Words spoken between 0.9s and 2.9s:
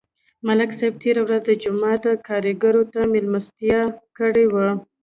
تېره ورځ د جومات کارګرو